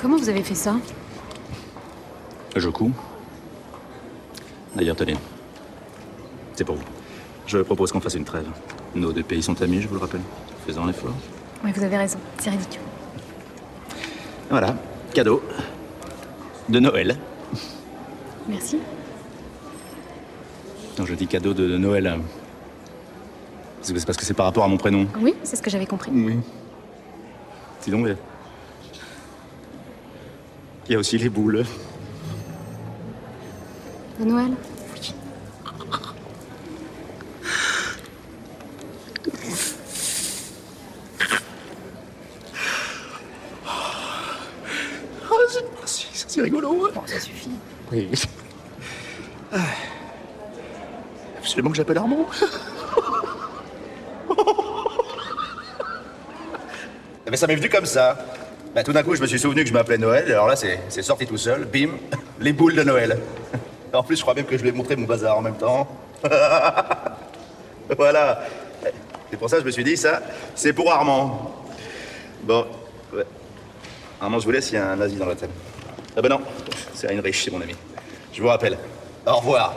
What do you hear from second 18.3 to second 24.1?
Merci. Quand je dis cadeau de Noël, c'est